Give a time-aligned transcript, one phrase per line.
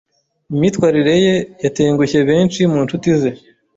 [0.51, 3.31] Imyitwarire ye yatengushye benshi mu nshuti ze.